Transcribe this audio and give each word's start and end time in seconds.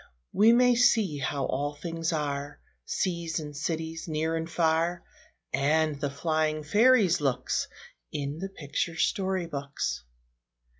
We 0.33 0.51
may 0.51 0.73
see 0.73 1.19
how 1.19 1.45
all 1.45 1.75
things 1.75 2.11
are, 2.11 2.59
Seas 2.85 3.39
and 3.39 3.55
cities, 3.55 4.07
near 4.07 4.35
and 4.35 4.49
far, 4.49 5.03
And 5.53 6.01
the 6.01 6.09
flying 6.09 6.63
fairies' 6.63 7.21
looks, 7.21 7.67
In 8.11 8.39
the 8.39 8.49
picture 8.49 8.95
story 8.95 9.45
books. 9.45 10.03